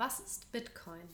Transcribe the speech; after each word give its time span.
Was 0.00 0.18
ist 0.18 0.50
Bitcoin? 0.50 1.10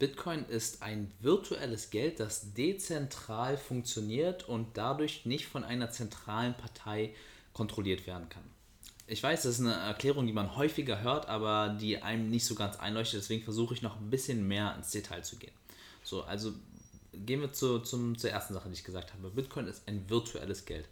Bitcoin 0.00 0.44
ist 0.46 0.82
ein 0.82 1.12
virtuelles 1.20 1.90
Geld, 1.90 2.18
das 2.18 2.54
dezentral 2.54 3.56
funktioniert 3.56 4.48
und 4.48 4.76
dadurch 4.76 5.26
nicht 5.26 5.46
von 5.46 5.62
einer 5.62 5.88
zentralen 5.92 6.54
Partei 6.54 7.14
kontrolliert 7.52 8.04
werden 8.08 8.28
kann. 8.28 8.42
Ich 9.06 9.22
weiß, 9.22 9.44
das 9.44 9.52
ist 9.52 9.60
eine 9.60 9.74
Erklärung, 9.74 10.26
die 10.26 10.32
man 10.32 10.56
häufiger 10.56 11.02
hört, 11.02 11.28
aber 11.28 11.76
die 11.80 12.02
einem 12.02 12.30
nicht 12.30 12.46
so 12.46 12.56
ganz 12.56 12.80
einleuchtet. 12.80 13.20
Deswegen 13.20 13.44
versuche 13.44 13.74
ich 13.74 13.82
noch 13.82 13.96
ein 13.96 14.10
bisschen 14.10 14.48
mehr 14.48 14.74
ins 14.74 14.90
Detail 14.90 15.22
zu 15.22 15.36
gehen. 15.36 15.54
So, 16.02 16.24
also 16.24 16.52
gehen 17.12 17.42
wir 17.42 17.52
zu, 17.52 17.78
zum, 17.78 18.18
zur 18.18 18.30
ersten 18.30 18.54
Sache, 18.54 18.70
die 18.70 18.74
ich 18.74 18.82
gesagt 18.82 19.12
habe. 19.12 19.30
Bitcoin 19.30 19.68
ist 19.68 19.86
ein 19.86 20.10
virtuelles 20.10 20.64
Geld. 20.64 20.88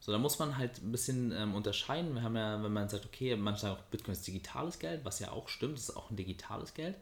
So, 0.00 0.12
da 0.12 0.18
muss 0.18 0.38
man 0.38 0.56
halt 0.56 0.82
ein 0.82 0.92
bisschen 0.92 1.30
ähm, 1.32 1.54
unterscheiden. 1.54 2.14
Wir 2.14 2.22
haben 2.22 2.36
ja, 2.36 2.62
wenn 2.62 2.72
man 2.72 2.88
sagt, 2.88 3.04
okay, 3.04 3.36
manche 3.36 3.60
sagen 3.62 3.76
auch, 3.76 3.82
Bitcoin 3.90 4.12
ist 4.12 4.26
digitales 4.26 4.78
Geld, 4.78 5.04
was 5.04 5.18
ja 5.18 5.30
auch 5.30 5.48
stimmt, 5.48 5.76
es 5.76 5.90
ist 5.90 5.96
auch 5.96 6.10
ein 6.10 6.16
digitales 6.16 6.72
Geld. 6.72 6.96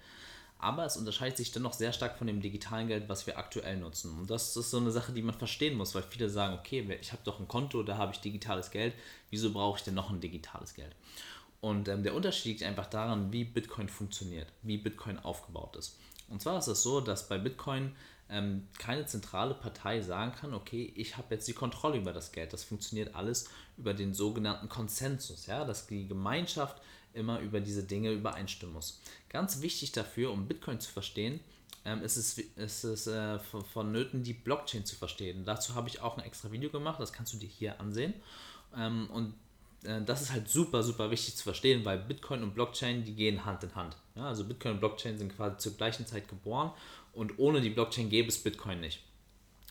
Aber 0.61 0.85
es 0.85 0.97
unterscheidet 0.97 1.37
sich 1.37 1.53
dennoch 1.53 1.73
sehr 1.73 1.93
stark 1.93 2.19
von 2.19 2.27
dem 2.27 2.41
digitalen 2.41 2.89
Geld, 2.89 3.09
was 3.09 3.29
wir 3.29 3.39
aktuell 3.39 3.77
nutzen. 3.77 4.19
Und 4.19 4.29
das 4.29 4.57
ist 4.57 4.71
so 4.71 4.79
eine 4.79 4.91
Sache, 4.91 5.13
die 5.13 5.23
man 5.23 5.37
verstehen 5.37 5.77
muss, 5.77 5.95
weil 5.95 6.03
viele 6.03 6.29
sagen, 6.29 6.59
okay, 6.59 6.99
ich 7.01 7.13
habe 7.13 7.23
doch 7.25 7.39
ein 7.39 7.47
Konto, 7.47 7.85
da 7.85 7.97
habe 7.97 8.13
ich 8.13 8.21
digitales 8.21 8.73
Geld, 8.73 8.95
wieso 9.31 9.53
brauche 9.53 9.79
ich 9.79 9.85
denn 9.85 9.95
noch 9.95 10.11
ein 10.11 10.21
digitales 10.21 10.75
Geld? 10.75 10.97
Und 11.61 11.89
ähm, 11.89 12.03
der 12.03 12.15
Unterschied 12.15 12.47
liegt 12.47 12.63
einfach 12.65 12.87
daran, 12.87 13.33
wie 13.33 13.45
Bitcoin 13.45 13.89
funktioniert, 13.89 14.49
wie 14.63 14.79
Bitcoin 14.79 15.21
aufgebaut 15.21 15.77
ist. 15.77 15.97
Und 16.29 16.43
zwar 16.43 16.59
ist 16.59 16.67
es 16.67 16.83
so, 16.83 17.01
dass 17.01 17.29
bei 17.29 17.39
Bitcoin 17.39 17.95
ähm, 18.31 18.69
keine 18.79 19.07
zentrale 19.07 19.55
Partei 19.55 20.01
sagen 20.01 20.33
kann, 20.33 20.55
okay, 20.55 20.93
ich 20.97 21.17
habe 21.17 21.35
jetzt 21.35 21.49
die 21.49 21.55
Kontrolle 21.55 21.99
über 21.99 22.13
das 22.13 22.33
Geld. 22.33 22.53
Das 22.53 22.65
funktioniert 22.65 23.15
alles 23.15 23.49
über 23.77 23.95
den 23.95 24.15
sogenannten 24.15 24.69
Konsensus, 24.69 25.47
ja, 25.47 25.65
dass 25.65 25.87
die 25.87 26.07
Gemeinschaft 26.07 26.83
immer 27.15 27.41
über 27.41 27.61
diese 27.61 27.83
Dinge 27.85 28.13
übereinstimmen 28.13 28.75
muss. 28.75 29.01
Ganz 29.29 29.63
wichtig 29.63 29.93
dafür, 29.93 30.31
um 30.31 30.47
Bitcoin 30.47 30.79
zu 30.81 30.91
verstehen, 30.91 31.41
ähm, 31.85 32.03
ist 32.03 32.17
es, 32.17 32.39
ist 32.39 32.85
es 32.85 33.07
äh, 33.07 33.39
vonnöten, 33.73 34.23
die 34.23 34.35
Blockchain 34.35 34.85
zu 34.85 34.97
verstehen. 34.97 35.45
Dazu 35.45 35.75
habe 35.75 35.89
ich 35.89 36.01
auch 36.01 36.19
ein 36.19 36.25
extra 36.25 36.53
Video 36.53 36.71
gemacht, 36.71 37.01
das 37.01 37.13
kannst 37.13 37.33
du 37.33 37.39
dir 37.39 37.49
hier 37.49 37.81
ansehen. 37.81 38.15
Ähm, 38.77 39.09
und 39.11 39.35
das 39.83 40.23
ist 40.23 40.33
halt 40.33 40.49
super, 40.49 40.83
super 40.83 41.11
wichtig 41.11 41.37
zu 41.37 41.45
verstehen, 41.45 41.85
weil 41.85 41.99
Bitcoin 41.99 42.43
und 42.43 42.55
Blockchain, 42.55 43.05
die 43.05 43.15
gehen 43.15 43.45
Hand 43.45 43.63
in 43.63 43.75
Hand. 43.75 43.97
Ja, 44.17 44.27
also 44.27 44.45
Bitcoin 44.45 44.75
und 44.75 44.81
Blockchain 44.81 45.19
sind 45.19 45.35
quasi 45.37 45.57
zur 45.59 45.77
gleichen 45.77 46.07
Zeit 46.07 46.29
geboren 46.29 46.73
und 47.13 47.39
ohne 47.39 47.61
die 47.61 47.71
Blockchain 47.71 48.11
gäbe 48.11 48.29
es 48.29 48.43
Bitcoin 48.43 48.81
nicht. 48.81 49.03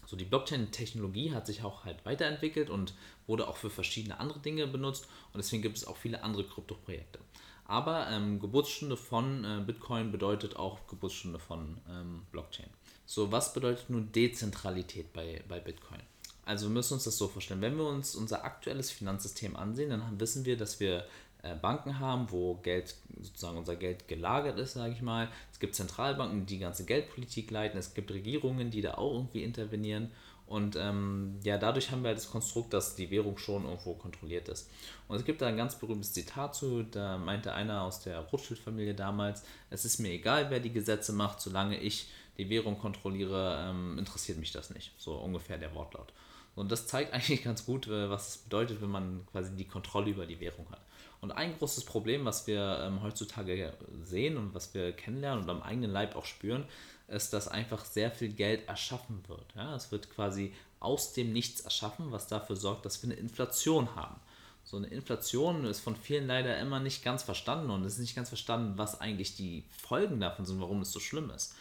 So, 0.06 0.16
die 0.16 0.24
Blockchain-Technologie 0.24 1.34
hat 1.34 1.46
sich 1.46 1.64
auch 1.64 1.84
halt 1.84 2.06
weiterentwickelt 2.06 2.70
und 2.70 2.94
wurde 3.28 3.48
auch 3.48 3.58
für 3.58 3.70
verschiedene 3.70 4.20
andere 4.22 4.40
Dinge 4.40 4.66
benutzt 4.66 5.06
und 5.34 5.40
deswegen 5.40 5.62
gibt 5.62 5.76
es 5.76 5.86
auch 5.86 5.98
viele 5.98 6.24
andere 6.24 6.46
Krypto-Projekte. 6.46 7.20
Aber 7.66 8.10
ähm, 8.10 8.40
Geburtsstunde 8.40 8.96
von 8.96 9.44
äh, 9.44 9.62
Bitcoin 9.66 10.14
bedeutet 10.14 10.56
auch 10.56 10.88
Geburtsstunde 10.88 11.40
von 11.40 11.82
ähm, 11.90 12.26
Blockchain. 12.32 12.70
So, 13.06 13.34
was 13.34 13.54
bedeutet 13.54 13.90
nun 13.90 14.10
Dezentralität 14.14 15.12
bei, 15.12 15.44
bei 15.50 15.60
Bitcoin? 15.60 16.00
Also 16.48 16.68
wir 16.68 16.74
müssen 16.74 16.94
uns 16.94 17.04
das 17.04 17.18
so 17.18 17.28
vorstellen, 17.28 17.62
wenn 17.62 17.78
wir 17.78 17.86
uns 17.86 18.16
unser 18.16 18.46
aktuelles 18.46 18.90
Finanzsystem 18.90 19.56
ansehen, 19.58 19.90
dann 19.90 20.20
wissen 20.20 20.46
wir, 20.46 20.56
dass 20.56 20.80
wir 20.80 21.06
äh, 21.44 21.56
Banken 21.56 22.00
haben, 22.00 22.32
wo 22.32 22.56
Geld, 22.56 22.96
sozusagen 23.22 23.58
unser 23.58 23.76
Geld 23.76 24.08
gelagert 24.08 24.58
ist, 24.58 24.74
sage 24.74 24.94
ich 24.94 25.02
mal. 25.02 25.28
Es 25.52 25.60
gibt 25.60 25.76
Zentralbanken, 25.76 26.46
die 26.46 26.60
ganze 26.60 26.86
Geldpolitik 26.86 27.52
leiten. 27.52 27.78
Es 27.78 27.94
gibt 27.94 28.12
Regierungen, 28.12 28.72
die 28.72 28.82
da 28.82 28.94
auch 28.94 29.14
irgendwie 29.14 29.44
intervenieren. 29.44 30.10
Und 30.48 30.78
ähm, 30.78 31.38
ja, 31.44 31.58
dadurch 31.58 31.92
haben 31.92 32.04
wir 32.04 32.08
halt 32.08 32.18
das 32.18 32.32
Konstrukt, 32.32 32.74
dass 32.74 32.96
die 32.96 33.12
Währung 33.12 33.38
schon 33.38 33.66
irgendwo 33.66 33.96
kontrolliert 33.96 34.48
ist. 34.48 34.70
Und 35.10 35.18
es 35.18 35.26
gibt 35.26 35.42
da 35.42 35.48
ein 35.48 35.58
ganz 35.58 35.76
berühmtes 35.76 36.14
Zitat 36.14 36.56
zu, 36.56 36.84
da 36.84 37.18
meinte 37.18 37.54
einer 37.54 37.82
aus 37.82 38.00
der 38.00 38.20
Rothschild-Familie 38.20 38.96
damals, 38.96 39.44
es 39.70 39.84
ist 39.84 40.00
mir 40.00 40.12
egal, 40.12 40.50
wer 40.50 40.62
die 40.62 40.72
Gesetze 40.72 41.12
macht, 41.12 41.42
solange 41.42 41.78
ich 41.78 42.08
die 42.38 42.50
Währung 42.50 42.80
kontrolliere, 42.80 43.68
ähm, 43.70 44.00
interessiert 44.00 44.38
mich 44.38 44.54
das 44.54 44.70
nicht. 44.70 44.94
So 44.98 45.16
ungefähr 45.16 45.58
der 45.58 45.76
Wortlaut. 45.76 46.14
Und 46.58 46.72
das 46.72 46.88
zeigt 46.88 47.14
eigentlich 47.14 47.44
ganz 47.44 47.66
gut, 47.66 47.88
äh, 47.88 48.10
was 48.10 48.30
es 48.30 48.38
bedeutet, 48.40 48.82
wenn 48.82 48.90
man 48.90 49.26
quasi 49.32 49.56
die 49.56 49.68
Kontrolle 49.68 50.10
über 50.10 50.26
die 50.26 50.40
Währung 50.40 50.68
hat. 50.72 50.82
Und 51.22 51.32
ein 51.32 51.58
großes 51.58 51.86
Problem, 51.86 52.26
was 52.26 52.46
wir 52.46 52.80
ähm, 52.84 53.02
heutzutage 53.02 53.74
sehen 54.04 54.38
und 54.38 54.54
was 54.54 54.74
wir 54.74 54.92
kennenlernen 54.92 55.44
und 55.44 55.50
am 55.50 55.64
eigenen 55.64 55.92
Leib 55.92 56.16
auch 56.16 56.26
spüren, 56.26 56.66
ist, 57.08 57.34
dass 57.34 57.48
einfach 57.48 57.86
sehr 57.86 58.12
viel 58.12 58.34
Geld 58.34 58.68
erschaffen 58.68 59.24
wird. 59.28 59.46
Ja? 59.56 59.76
Es 59.76 59.92
wird 59.92 60.10
quasi 60.10 60.54
aus 60.80 61.14
dem 61.14 61.34
Nichts 61.34 61.62
erschaffen, 61.62 62.12
was 62.12 62.28
dafür 62.28 62.56
sorgt, 62.56 62.86
dass 62.86 63.02
wir 63.02 63.12
eine 63.12 63.20
Inflation 63.20 63.96
haben. 63.96 64.16
So 64.64 64.78
eine 64.78 64.88
Inflation 64.88 65.64
ist 65.66 65.80
von 65.80 65.96
vielen 65.96 66.28
leider 66.28 66.60
immer 66.60 66.80
nicht 66.80 67.04
ganz 67.04 67.24
verstanden 67.24 67.70
und 67.70 67.86
es 67.86 67.94
ist 67.94 68.00
nicht 68.00 68.16
ganz 68.16 68.28
verstanden, 68.28 68.78
was 68.78 69.00
eigentlich 69.00 69.36
die 69.36 69.64
Folgen 69.70 70.20
davon 70.20 70.46
sind, 70.46 70.60
warum 70.60 70.82
es 70.82 70.92
so 70.92 71.00
schlimm 71.00 71.32
ist. 71.32 71.56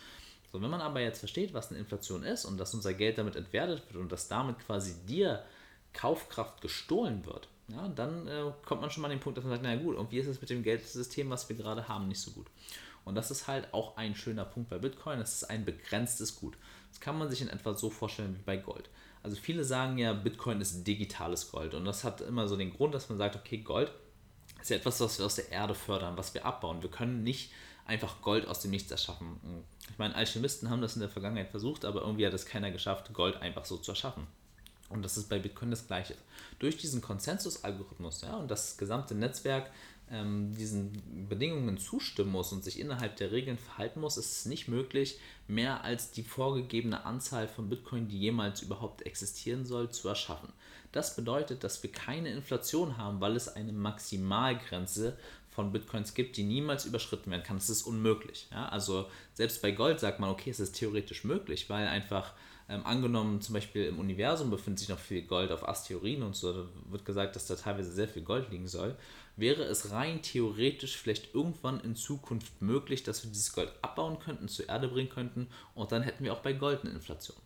So, 0.57 0.63
wenn 0.63 0.71
man 0.71 0.81
aber 0.81 1.01
jetzt 1.01 1.19
versteht, 1.19 1.53
was 1.53 1.69
eine 1.69 1.79
Inflation 1.79 2.23
ist 2.23 2.47
und 2.47 2.57
dass 2.57 2.73
unser 2.73 2.95
Geld 2.95 3.19
damit 3.19 3.37
entwertet 3.37 3.83
wird 3.89 4.03
und 4.03 4.11
dass 4.11 4.27
damit 4.27 4.59
quasi 4.59 4.95
dir 5.05 5.45
Kaufkraft 5.93 6.63
gestohlen 6.63 7.27
wird, 7.27 7.49
ja, 7.69 7.89
dann 7.89 8.27
äh, 8.27 8.51
kommt 8.65 8.81
man 8.81 8.91
schon 8.91 9.03
mal 9.03 9.09
an 9.09 9.19
den 9.19 9.21
Punkt, 9.21 9.37
dass 9.37 9.45
man 9.45 9.53
sagt, 9.53 9.65
naja 9.65 9.79
gut, 9.79 9.97
und 9.97 10.11
wie 10.11 10.19
ist 10.19 10.29
es 10.29 10.41
mit 10.41 10.49
dem 10.49 10.63
Geldsystem, 10.63 11.29
was 11.29 11.47
wir 11.51 11.57
gerade 11.57 11.89
haben, 11.89 12.09
nicht 12.09 12.23
so 12.23 12.31
gut. 12.31 12.47
Und 13.05 13.17
das 13.17 13.31
ist 13.31 13.49
halt 13.49 13.75
auch 13.75 13.99
ein 13.99 14.15
schöner 14.15 14.47
Punkt 14.47 14.71
bei 14.71 14.79
Bitcoin, 14.79 15.19
das 15.19 15.35
ist 15.35 15.45
ein 15.45 15.67
begrenztes 15.67 16.37
Gut. 16.37 16.57
Das 16.89 17.01
kann 17.01 17.19
man 17.19 17.29
sich 17.29 17.43
in 17.43 17.51
etwa 17.51 17.75
so 17.75 17.91
vorstellen 17.91 18.35
wie 18.39 18.43
bei 18.43 18.57
Gold. 18.57 18.89
Also 19.23 19.37
viele 19.37 19.63
sagen 19.63 19.99
ja, 19.99 20.15
Bitcoin 20.15 20.63
ist 20.63 20.87
digitales 20.87 21.51
Gold 21.53 21.75
und 21.75 21.85
das 21.85 22.03
hat 22.03 22.23
immer 22.23 22.49
so 22.49 22.57
den 22.57 22.73
Grund, 22.73 22.95
dass 22.95 23.11
man 23.11 23.19
sagt, 23.19 23.37
okay, 23.37 23.59
Gold 23.59 23.93
ist 24.63 24.71
ja 24.71 24.77
etwas, 24.77 25.01
was 25.01 25.19
wir 25.19 25.27
aus 25.27 25.35
der 25.35 25.53
Erde 25.53 25.75
fördern, 25.75 26.17
was 26.17 26.33
wir 26.33 26.47
abbauen. 26.47 26.83
Wir 26.83 26.91
können 26.91 27.25
nicht 27.25 27.53
einfach 27.87 28.21
Gold 28.23 28.47
aus 28.47 28.61
dem 28.61 28.71
Nichts 28.71 28.91
erschaffen. 28.91 29.41
Ich 29.91 29.99
meine, 29.99 30.15
Alchemisten 30.15 30.71
haben 30.71 30.83
das 30.83 30.95
in 30.95 31.01
der 31.01 31.09
Vergangenheit 31.09 31.51
versucht, 31.51 31.85
aber 31.85 32.03
irgendwie 32.03 32.27
hat 32.27 32.35
es 32.35 32.47
keiner 32.47 32.71
geschafft, 32.71 33.13
Gold 33.13 33.37
einfach 33.37 33.65
so 33.65 33.77
zu 33.77 33.93
erschaffen. 33.93 34.27
Und 34.89 35.03
das 35.03 35.17
ist 35.17 35.29
bei 35.29 35.39
Bitcoin 35.39 35.71
das 35.71 35.87
Gleiche. 35.87 36.15
Durch 36.59 36.77
diesen 36.77 37.01
Konsensus-Algorithmus 37.01 38.23
ja, 38.23 38.37
und 38.37 38.51
das 38.51 38.77
gesamte 38.77 39.15
Netzwerk 39.15 39.71
ähm, 40.11 40.55
diesen 40.55 41.27
Bedingungen 41.29 41.79
zustimmen 41.79 42.31
muss 42.31 42.53
und 42.53 42.63
sich 42.63 42.79
innerhalb 42.79 43.17
der 43.17 43.33
Regeln 43.33 43.59
verhalten 43.59 44.01
muss, 44.01 44.17
ist 44.17 44.31
es 44.31 44.47
nicht 44.47 44.69
möglich, 44.69 45.19
mehr 45.49 45.83
als 45.83 46.13
die 46.13 46.23
vorgegebene 46.23 47.05
Anzahl 47.05 47.49
von 47.49 47.69
Bitcoin, 47.69 48.09
die 48.09 48.19
jemals 48.19 48.63
überhaupt 48.63 49.03
existieren 49.03 49.65
soll, 49.65 49.91
zu 49.91 50.09
erschaffen. 50.09 50.53
Das 50.93 51.17
bedeutet, 51.17 51.65
dass 51.65 51.83
wir 51.83 51.91
keine 51.91 52.31
Inflation 52.31 52.97
haben, 52.97 53.21
weil 53.21 53.35
es 53.35 53.49
eine 53.49 53.73
Maximalgrenze 53.73 55.19
von 55.57 55.73
Bitcoins 55.73 56.15
gibt, 56.15 56.37
die 56.37 56.45
niemals 56.45 56.85
überschritten 56.85 57.31
werden 57.31 57.43
kann. 57.43 57.57
Das 57.57 57.71
ist 57.71 57.83
unmöglich. 57.83 58.47
Ja? 58.53 58.69
Also 58.69 59.11
selbst 59.33 59.63
bei 59.63 59.73
Gold 59.73 59.99
sagt 59.99 60.21
man, 60.21 60.31
okay, 60.31 60.51
es 60.51 60.61
ist 60.61 60.77
theoretisch 60.77 61.25
möglich, 61.25 61.69
weil 61.71 61.89
einfach 61.89 62.35
ähm, 62.69 62.85
angenommen, 62.85 63.41
zum 63.41 63.55
Beispiel 63.55 63.87
im 63.87 63.99
Universum 63.99 64.51
befindet 64.51 64.81
sich 64.81 64.89
noch 64.91 64.99
viel 64.99 65.23
Gold 65.23 65.51
auf 65.51 65.67
Asteroiden 65.67 66.23
und 66.23 66.37
so, 66.37 66.53
da 66.53 66.69
wird 66.91 67.05
gesagt, 67.05 67.35
dass 67.37 67.47
da 67.47 67.55
teilweise 67.55 67.91
sehr 67.91 68.09
viel 68.09 68.23
Gold 68.23 68.51
liegen 68.51 68.69
soll. 68.69 68.95
Wäre 69.37 69.63
es 69.63 69.93
rein 69.93 70.21
theoretisch 70.21 70.97
vielleicht 70.97 71.35
irgendwann 71.35 71.81
in 71.81 71.97
Zukunft 71.97 72.61
möglich, 72.61 73.03
dass 73.03 73.25
wir 73.25 73.31
dieses 73.31 73.53
Gold 73.53 73.73
abbauen 73.81 74.19
könnten, 74.19 74.49
zur 74.49 74.69
Erde 74.69 74.89
bringen 74.89 75.09
könnten 75.09 75.49
und 75.75 75.91
dann 75.91 76.03
hätten 76.03 76.23
wir 76.23 76.35
auch 76.35 76.41
bei 76.41 76.53
Gold 76.53 76.83
eine 76.83 76.93
Inflation. 76.93 77.37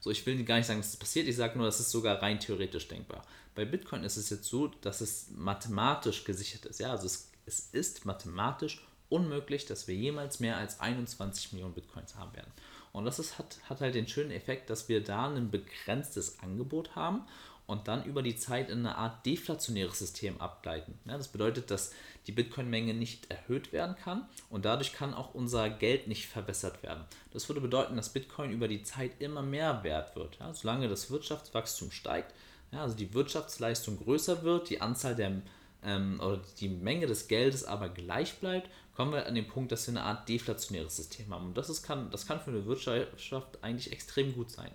So, 0.00 0.10
ich 0.10 0.24
will 0.24 0.44
gar 0.44 0.56
nicht 0.56 0.66
sagen, 0.66 0.80
dass 0.80 0.92
das 0.92 1.00
passiert, 1.00 1.26
ich 1.26 1.36
sage 1.36 1.58
nur, 1.58 1.66
das 1.66 1.80
ist 1.80 1.90
sogar 1.90 2.22
rein 2.22 2.38
theoretisch 2.38 2.86
denkbar. 2.86 3.24
Bei 3.56 3.64
Bitcoin 3.64 4.04
ist 4.04 4.18
es 4.18 4.28
jetzt 4.28 4.44
so, 4.44 4.68
dass 4.82 5.00
es 5.00 5.30
mathematisch 5.34 6.24
gesichert 6.24 6.66
ist. 6.66 6.78
Ja, 6.78 6.90
also 6.90 7.06
es, 7.06 7.32
es 7.46 7.60
ist 7.72 8.04
mathematisch 8.04 8.84
unmöglich, 9.08 9.66
dass 9.66 9.86
wir 9.86 9.94
jemals 9.94 10.40
mehr 10.40 10.56
als 10.56 10.80
21 10.80 11.52
Millionen 11.52 11.74
Bitcoins 11.74 12.16
haben 12.16 12.34
werden. 12.34 12.50
Und 12.92 13.04
das 13.04 13.18
ist, 13.18 13.38
hat, 13.38 13.58
hat 13.68 13.80
halt 13.80 13.94
den 13.94 14.08
schönen 14.08 14.30
Effekt, 14.30 14.70
dass 14.70 14.88
wir 14.88 15.02
da 15.02 15.28
ein 15.28 15.50
begrenztes 15.50 16.40
Angebot 16.40 16.96
haben 16.96 17.22
und 17.66 17.88
dann 17.88 18.04
über 18.04 18.22
die 18.22 18.36
Zeit 18.36 18.70
in 18.70 18.80
eine 18.80 18.96
Art 18.96 19.26
deflationäres 19.26 19.98
System 19.98 20.40
abgleiten. 20.40 20.98
Ja, 21.04 21.16
das 21.16 21.28
bedeutet, 21.28 21.70
dass 21.70 21.92
die 22.26 22.32
Bitcoin-Menge 22.32 22.94
nicht 22.94 23.30
erhöht 23.30 23.72
werden 23.72 23.96
kann 23.96 24.26
und 24.50 24.64
dadurch 24.64 24.92
kann 24.92 25.14
auch 25.14 25.34
unser 25.34 25.68
Geld 25.68 26.08
nicht 26.08 26.26
verbessert 26.26 26.82
werden. 26.82 27.04
Das 27.32 27.48
würde 27.48 27.60
bedeuten, 27.60 27.96
dass 27.96 28.12
Bitcoin 28.12 28.50
über 28.50 28.68
die 28.68 28.82
Zeit 28.82 29.12
immer 29.20 29.42
mehr 29.42 29.84
wert 29.84 30.16
wird. 30.16 30.38
Ja, 30.38 30.54
solange 30.54 30.88
das 30.88 31.10
Wirtschaftswachstum 31.10 31.90
steigt, 31.90 32.34
ja, 32.72 32.82
also 32.82 32.96
die 32.96 33.14
Wirtschaftsleistung 33.14 33.98
größer 33.98 34.42
wird, 34.42 34.70
die 34.70 34.80
Anzahl 34.80 35.14
der 35.14 35.42
ähm, 35.82 36.20
oder 36.20 36.42
die 36.58 36.68
Menge 36.68 37.06
des 37.06 37.28
Geldes 37.28 37.64
aber 37.64 37.88
gleich 37.88 38.38
bleibt, 38.38 38.70
kommen 38.94 39.12
wir 39.12 39.26
an 39.26 39.34
den 39.34 39.46
Punkt, 39.46 39.72
dass 39.72 39.86
wir 39.86 39.92
eine 39.92 40.02
Art 40.02 40.28
deflationäres 40.28 40.96
System 40.96 41.32
haben. 41.32 41.46
Und 41.46 41.56
das, 41.56 41.68
ist, 41.68 41.82
kann, 41.82 42.10
das 42.10 42.26
kann 42.26 42.40
für 42.40 42.50
eine 42.50 42.64
Wirtschaft 42.64 43.62
eigentlich 43.62 43.92
extrem 43.92 44.34
gut 44.34 44.50
sein. 44.50 44.70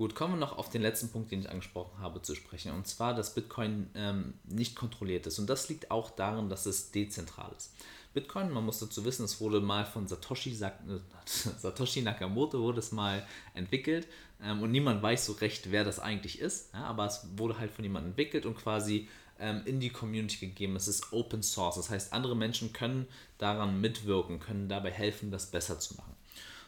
Gut, 0.00 0.14
kommen 0.14 0.32
wir 0.32 0.40
noch 0.40 0.56
auf 0.56 0.70
den 0.70 0.80
letzten 0.80 1.10
Punkt, 1.10 1.30
den 1.30 1.40
ich 1.40 1.50
angesprochen 1.50 1.98
habe, 1.98 2.22
zu 2.22 2.34
sprechen. 2.34 2.72
Und 2.72 2.86
zwar, 2.86 3.12
dass 3.12 3.34
Bitcoin 3.34 3.90
ähm, 3.94 4.32
nicht 4.44 4.74
kontrolliert 4.74 5.26
ist. 5.26 5.38
Und 5.38 5.50
das 5.50 5.68
liegt 5.68 5.90
auch 5.90 6.08
darin, 6.08 6.48
dass 6.48 6.64
es 6.64 6.90
dezentral 6.90 7.52
ist. 7.54 7.74
Bitcoin, 8.14 8.50
man 8.50 8.64
muss 8.64 8.78
dazu 8.78 9.04
wissen, 9.04 9.26
es 9.26 9.42
wurde 9.42 9.60
mal 9.60 9.84
von 9.84 10.08
Satoshi, 10.08 10.54
Satoshi 11.26 12.00
Nakamoto 12.00 12.60
wurde 12.60 12.78
es 12.78 12.92
mal 12.92 13.26
entwickelt 13.52 14.08
ähm, 14.42 14.62
und 14.62 14.70
niemand 14.70 15.02
weiß 15.02 15.26
so 15.26 15.32
recht, 15.32 15.70
wer 15.70 15.84
das 15.84 16.00
eigentlich 16.00 16.38
ist. 16.38 16.72
Ja, 16.72 16.84
aber 16.84 17.04
es 17.04 17.26
wurde 17.36 17.58
halt 17.58 17.70
von 17.70 17.84
jemandem 17.84 18.12
entwickelt 18.12 18.46
und 18.46 18.56
quasi 18.56 19.06
ähm, 19.38 19.60
in 19.66 19.80
die 19.80 19.90
Community 19.90 20.46
gegeben. 20.46 20.76
Es 20.76 20.88
ist 20.88 21.12
Open 21.12 21.42
Source. 21.42 21.76
Das 21.76 21.90
heißt, 21.90 22.14
andere 22.14 22.34
Menschen 22.34 22.72
können 22.72 23.06
daran 23.36 23.82
mitwirken, 23.82 24.40
können 24.40 24.70
dabei 24.70 24.92
helfen, 24.92 25.30
das 25.30 25.50
besser 25.50 25.78
zu 25.78 25.96
machen. 25.96 26.16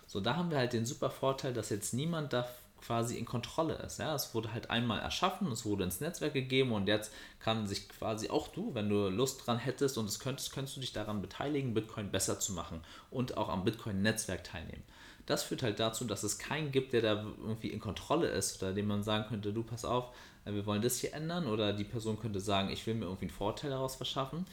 So, 0.07 0.21
da 0.21 0.37
haben 0.37 0.51
wir 0.51 0.59
halt 0.59 0.75
den 0.75 0.85
super 0.85 1.09
Vorteil, 1.09 1.55
dass 1.55 1.71
jetzt 1.71 1.95
niemand 1.95 2.35
da 2.35 2.47
quasi 2.83 3.17
in 3.17 3.25
Kontrolle 3.25 3.75
ist. 3.75 3.99
Ja? 3.99 4.15
Es 4.15 4.35
wurde 4.35 4.53
halt 4.53 4.71
einmal 4.71 5.01
erschaffen, 5.01 5.51
es 5.51 5.65
wurde 5.65 5.85
ins 5.85 6.01
Netzwerk 6.01 6.35
gegeben 6.35 6.73
und 6.73 6.89
jetzt 6.89 7.13
kann 7.41 7.67
sich 7.67 7.89
quasi 7.89 8.29
auch 8.29 8.49
du, 8.49 8.75
wenn 8.75 8.89
du 8.89 9.09
Lust 9.09 9.47
dran 9.47 9.59
hättest 9.59 9.99
und 9.99 10.07
es 10.07 10.19
könntest, 10.19 10.53
könntest 10.53 10.77
du 10.77 10.81
dich 10.81 10.93
daran 10.93 11.23
beteiligen, 11.23 11.75
Bitcoin 11.75 12.11
besser 12.11 12.41
zu 12.41 12.53
machen 12.53 12.83
und 13.11 13.37
auch 13.37 13.49
am 13.49 13.65
Bitcoin-Netzwerk 13.65 14.45
teilnehmen. 14.45 14.83
Das 15.27 15.45
führt 15.45 15.63
halt 15.63 15.79
dazu, 15.79 16.05
dass 16.05 16.25
es 16.25 16.39
keinen 16.39 16.73
gibt, 16.73 16.93
der 16.93 17.03
da 17.03 17.25
irgendwie 17.41 17.69
in 17.69 17.81
Kontrolle 17.81 18.27
ist 18.29 18.61
oder 18.61 18.73
dem 18.73 18.89
man 18.89 19.05
sagen 19.05 19.27
könnte, 19.29 19.53
du 19.53 19.63
pass 19.63 19.85
auf, 19.85 20.13
äh, 20.45 20.53
wir 20.53 20.67
wollen 20.67 20.83
das 20.83 20.99
hier 20.99 21.15
ändern 21.15 21.47
oder 21.47 21.73
die 21.73 21.85
Person 21.85 22.19
könnte 22.19 22.41
sagen, 22.41 22.71
ich 22.71 22.87
will 22.87 22.95
mir 22.95 23.05
irgendwie 23.05 23.27
einen 23.27 23.31
Vorteil 23.35 23.71
daraus 23.71 23.97
verschaffen. 23.97 24.47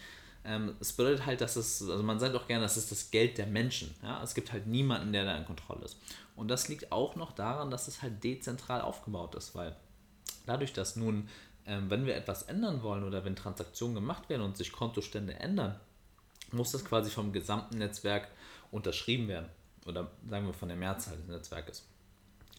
Ähm, 0.45 0.75
es 0.80 0.94
bedeutet 0.94 1.25
halt, 1.25 1.41
dass 1.41 1.56
es, 1.56 1.81
also 1.81 2.01
man 2.03 2.19
sagt 2.19 2.36
auch 2.36 2.47
gerne, 2.47 2.63
das 2.63 2.77
ist 2.77 2.91
das 2.91 3.12
Geld 3.12 3.38
der 3.38 3.47
Menschen. 3.47 3.94
Ja? 4.01 4.21
Es 4.24 4.33
gibt 4.33 4.51
halt 4.51 4.68
niemanden, 4.68 5.12
der 5.12 5.25
da 5.25 5.38
in 5.38 5.45
Kontrolle 5.45 5.86
ist. 5.86 5.97
Und 6.36 6.47
das 6.47 6.69
liegt 6.69 6.91
auch 6.91 7.15
noch 7.15 7.33
daran, 7.33 7.69
dass 7.69 7.88
es 7.88 8.01
halt 8.01 8.24
dezentral 8.24 8.81
aufgebaut 8.81 9.36
ist, 9.36 9.56
weil 9.56 9.75
dadurch, 10.45 10.74
dass 10.74 10.95
nun, 10.95 11.27
ähm, 11.65 11.89
wenn 11.89 12.06
wir 12.06 12.15
etwas 12.15 12.44
ändern 12.44 12.81
wollen 12.81 13.03
oder 13.03 13.25
wenn 13.25 13.36
Transaktionen 13.36 13.95
gemacht 13.95 14.30
werden 14.30 14.44
und 14.44 14.56
sich 14.56 14.71
Kontostände 14.71 15.33
ändern, 15.33 15.80
muss 16.51 16.71
das 16.71 16.86
quasi 16.86 17.12
vom 17.12 17.33
gesamten 17.33 17.77
Netzwerk 17.77 18.30
unterschrieben 18.71 19.27
werden. 19.27 19.50
Oder 19.86 20.12
sagen 20.30 20.45
wir 20.45 20.53
von 20.53 20.69
der 20.69 20.77
Mehrzahl 20.77 21.18
des 21.18 21.27
Netzwerkes. 21.27 21.86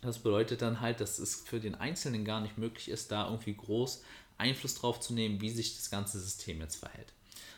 Das 0.02 0.18
bedeutet 0.18 0.62
dann 0.62 0.80
halt, 0.80 1.00
dass 1.00 1.18
es 1.18 1.36
für 1.36 1.60
den 1.60 1.74
Einzelnen 1.74 2.24
gar 2.24 2.40
nicht 2.40 2.56
möglich 2.56 2.88
ist, 2.88 3.12
da 3.12 3.26
irgendwie 3.26 3.54
groß 3.54 4.02
Einfluss 4.38 4.74
drauf 4.74 5.00
zu 5.00 5.12
nehmen, 5.12 5.40
wie 5.40 5.50
sich 5.50 5.76
das 5.76 5.90
ganze 5.90 6.18
System 6.18 6.60
jetzt 6.60 6.76
verhält. 6.76 7.12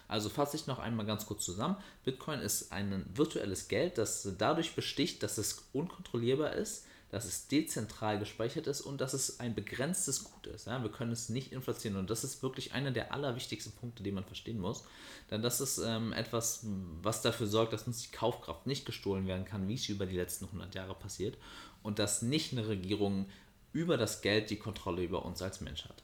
Also 0.08 0.29
fasse 0.29 0.56
ich 0.56 0.67
noch 0.67 0.79
einmal 0.79 1.06
ganz 1.06 1.26
kurz 1.26 1.44
zusammen. 1.44 1.76
Bitcoin 2.05 2.40
ist 2.40 2.73
ein 2.73 3.06
virtuelles 3.14 3.69
Geld, 3.69 3.99
das 3.99 4.29
dadurch 4.38 4.75
besticht, 4.75 5.23
dass 5.23 5.38
es 5.38 5.64
unkontrollierbar 5.73 6.52
ist, 6.52 6.84
dass 7.12 7.26
es 7.26 7.46
dezentral 7.46 8.19
gespeichert 8.19 8.67
ist 8.67 8.81
und 8.81 9.02
dass 9.02 9.12
es 9.12 9.38
ein 9.38 9.55
begrenztes 9.55 10.25
Gut 10.25 10.46
ist. 10.46 10.67
Ja, 10.67 10.82
wir 10.82 10.90
können 10.90 11.12
es 11.12 11.29
nicht 11.29 11.52
inflationieren 11.52 12.00
und 12.00 12.11
das 12.11 12.25
ist 12.25 12.43
wirklich 12.43 12.73
einer 12.73 12.90
der 12.90 13.12
allerwichtigsten 13.12 13.73
Punkte, 13.73 14.02
die 14.02 14.12
man 14.12 14.25
verstehen 14.25 14.58
muss. 14.58 14.84
Denn 15.31 15.43
das 15.43 15.61
ist 15.61 15.76
ähm, 15.76 16.14
etwas, 16.14 16.64
was 17.02 17.20
dafür 17.20 17.46
sorgt, 17.46 17.75
dass 17.75 17.87
uns 17.87 18.02
die 18.02 18.12
Kaufkraft 18.17 18.67
nicht 18.67 18.87
gestohlen 18.87 19.26
werden 19.26 19.44
kann, 19.44 19.69
wie 19.69 19.75
es 19.75 19.88
über 19.90 20.06
die 20.06 20.17
letzten 20.17 20.46
100 20.46 20.75
Jahre 20.75 20.94
passiert 20.94 21.37
und 21.82 21.99
dass 21.99 22.23
nicht 22.23 22.52
eine 22.52 22.67
Regierung 22.67 23.26
über 23.75 23.99
das 23.99 24.23
Geld 24.23 24.49
die 24.49 24.58
Kontrolle 24.58 25.02
über 25.02 25.25
uns 25.25 25.43
als 25.43 25.61
Mensch 25.61 25.84
hat. 25.84 26.02